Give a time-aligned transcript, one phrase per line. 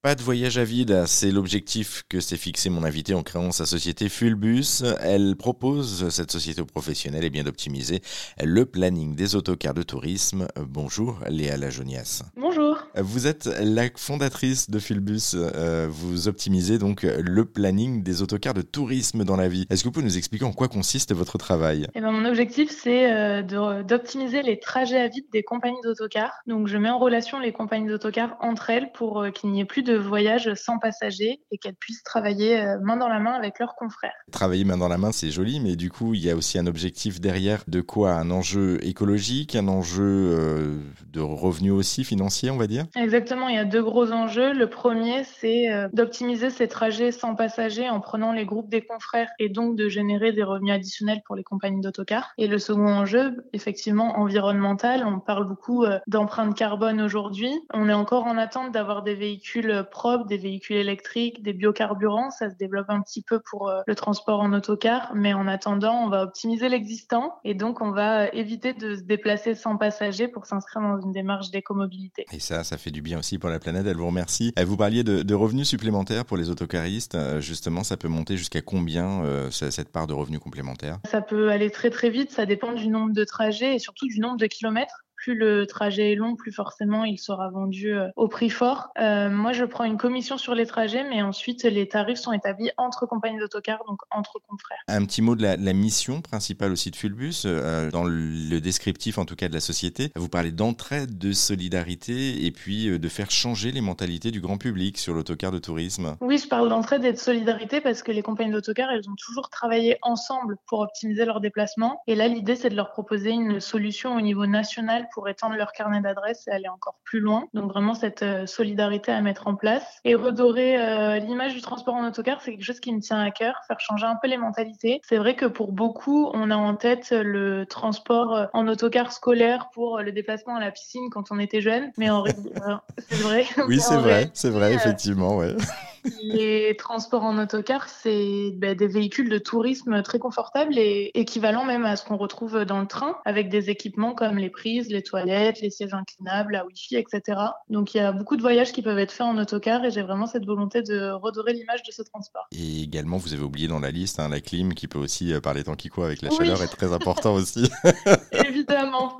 [0.00, 3.66] Pas de voyage à vide, c'est l'objectif que s'est fixé mon invité en créant sa
[3.66, 4.84] société Fulbus.
[5.00, 8.00] Elle propose, cette société aux professionnels, et bien d'optimiser
[8.40, 10.46] le planning des autocars de tourisme.
[10.54, 12.22] Bonjour Léa Lajonias.
[12.36, 12.78] Bonjour.
[12.94, 15.34] Vous êtes la fondatrice de Fulbus.
[15.34, 19.66] Euh, vous optimisez donc le planning des autocars de tourisme dans la vie.
[19.68, 21.88] Est-ce que vous pouvez nous expliquer en quoi consiste votre travail?
[21.96, 26.34] Eh ben, Mon objectif, c'est euh, d'optimiser les trajets à vide des compagnies d'autocars.
[26.46, 29.64] Donc je mets en relation les compagnies d'autocars entre elles pour euh, qu'il n'y ait
[29.64, 33.58] plus de voyage sans passagers et qu'elles puissent travailler euh, main dans la main avec
[33.58, 34.14] leurs confrères.
[34.32, 36.66] Travailler main dans la main, c'est joli, mais du coup, il y a aussi un
[36.66, 38.12] objectif derrière de quoi?
[38.12, 40.78] Un enjeu écologique, un enjeu euh,
[41.12, 42.84] de revenus aussi financiers, on va dire?
[42.96, 44.52] Exactement, il y a deux gros enjeux.
[44.52, 49.28] Le premier, c'est euh, d'optimiser ces trajets sans passagers en prenant les groupes des confrères
[49.38, 52.32] et donc de générer des revenus additionnels pour les compagnies d'autocars.
[52.38, 55.04] Et le second enjeu, effectivement, environnemental.
[55.06, 57.52] On parle beaucoup d'empreinte carbone aujourd'hui.
[57.72, 62.30] On est encore en attente d'avoir des véhicules propres, des véhicules électriques, des biocarburants.
[62.30, 66.04] Ça se développe un petit peu pour euh, le transport en autocar, mais en attendant,
[66.04, 70.46] on va optimiser l'existant et donc on va éviter de se déplacer sans passagers pour
[70.46, 72.26] s'inscrire dans une démarche d'écomobilité.
[72.32, 73.86] Et ça, ça fait du bien aussi pour la planète.
[73.86, 74.52] Elle vous remercie.
[74.64, 77.14] Vous parliez de, revenus supplémentaires pour les autocaristes.
[77.14, 80.98] Euh, justement, ça peut monter jusqu'à combien euh, cette part de revenus complémentaires?
[81.04, 82.30] Ça peut aller très très vite.
[82.30, 86.12] Ça dépend du nombre de trajets et surtout du nombre de kilomètres plus le trajet
[86.12, 88.90] est long, plus forcément il sera vendu euh, au prix fort.
[89.00, 92.70] Euh, moi, je prends une commission sur les trajets, mais ensuite les tarifs sont établis
[92.76, 94.78] entre compagnies d'autocars, donc entre confrères.
[94.86, 99.24] Un petit mot de la, mission principale aussi de Fulbus, euh, dans le descriptif en
[99.24, 100.10] tout cas de la société.
[100.16, 104.98] Vous parlez d'entraide, de solidarité et puis de faire changer les mentalités du grand public
[104.98, 106.16] sur l'autocar de tourisme.
[106.20, 109.50] Oui, je parle d'entraide et de solidarité parce que les compagnies d'autocars, elles ont toujours
[109.50, 112.00] travaillé ensemble pour optimiser leurs déplacements.
[112.06, 115.72] Et là, l'idée, c'est de leur proposer une solution au niveau national pour étendre leur
[115.72, 117.44] carnet d'adresses et aller encore plus loin.
[117.54, 120.00] Donc vraiment cette euh, solidarité à mettre en place.
[120.04, 123.30] Et redorer euh, l'image du transport en autocar, c'est quelque chose qui me tient à
[123.30, 125.00] cœur, faire changer un peu les mentalités.
[125.04, 129.70] C'est vrai que pour beaucoup, on a en tête le transport euh, en autocar scolaire
[129.72, 133.46] pour le déplacement à la piscine quand on était jeune, mais en c'est vrai.
[133.66, 135.56] Oui, c'est vrai, c'est vrai, effectivement, ouais.
[136.22, 141.84] Les transports en autocar, c'est ben, des véhicules de tourisme très confortables et équivalents même
[141.84, 145.60] à ce qu'on retrouve dans le train, avec des équipements comme les prises, les toilettes,
[145.60, 147.40] les sièges inclinables, la Wi-Fi, etc.
[147.68, 150.02] Donc il y a beaucoup de voyages qui peuvent être faits en autocar et j'ai
[150.02, 152.46] vraiment cette volonté de redorer l'image de ce transport.
[152.52, 155.40] Et également, vous avez oublié dans la liste hein, la clim qui peut aussi, euh,
[155.40, 157.70] par les temps qui courent avec la chaleur, être très important aussi.
[158.32, 159.18] Évidemment.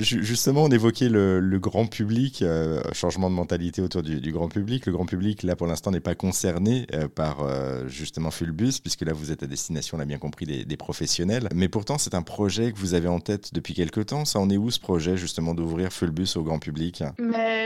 [0.00, 4.86] Justement, on évoquait le, grand public, euh, changement de mentalité autour du, du, grand public.
[4.86, 7.38] Le grand public, là, pour l'instant, n'est pas concerné euh, par
[7.86, 11.48] justement Fulbus, puisque là, vous êtes à destination, on l'a bien compris, des, professionnels.
[11.54, 14.24] Mais pourtant, c'est un projet que vous avez en tête depuis quelque temps.
[14.24, 17.02] Ça en est où ce projet justement d'ouvrir Fulbus au grand public?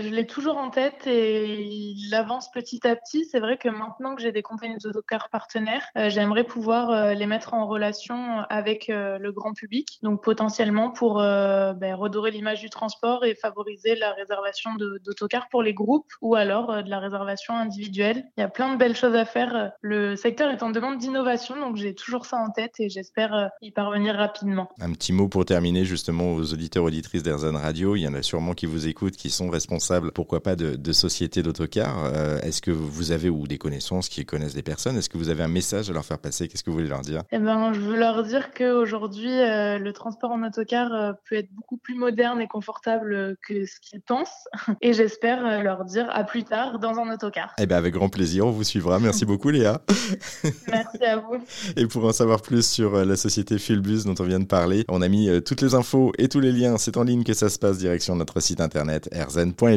[0.00, 3.24] Je l'ai toujours en tête et il avance petit à petit.
[3.24, 7.26] C'est vrai que maintenant que j'ai des compagnies d'autocars partenaires, euh, j'aimerais pouvoir euh, les
[7.26, 12.70] mettre en relation avec euh, le grand public, donc potentiellement pour ben, redorer l'image du
[12.70, 14.70] transport et favoriser la réservation
[15.04, 18.24] d'autocars pour les groupes ou alors de la réservation individuelle.
[18.36, 19.72] Il y a plein de belles choses à faire.
[19.80, 23.70] Le secteur est en demande d'innovation, donc j'ai toujours ça en tête et j'espère y
[23.70, 24.68] parvenir rapidement.
[24.80, 28.22] Un petit mot pour terminer justement aux auditeurs auditrices d'Air Radio, il y en a
[28.22, 32.04] sûrement qui vous écoutent, qui sont responsables, pourquoi pas, de, sociétés d'autocars.
[32.04, 35.28] Euh, est-ce que vous avez, ou des connaissances qui connaissent des personnes, est-ce que vous
[35.28, 36.48] avez un message à leur faire passer?
[36.48, 37.22] Qu'est-ce que vous voulez leur dire?
[37.30, 41.52] Eh ben, je veux leur dire qu'aujourd'hui, euh, le transport en autocar euh, peut être
[41.52, 44.48] beaucoup plus moderne et confortable que ce qu'ils pensent.
[44.80, 47.54] Et j'espère leur dire à plus tard dans un autocar.
[47.58, 48.98] Eh ben, avec grand plaisir, on vous suivra.
[48.98, 49.82] Merci beaucoup, Léa.
[50.68, 51.36] Merci à vous.
[51.76, 55.02] Et pour en savoir plus sur la société Fulbus dont on vient de parler, on
[55.02, 56.76] a mis toutes les infos et tous les liens.
[56.78, 59.08] C'est en ligne que ça se passe direction notre site internet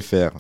[0.01, 0.33] rzn.fr.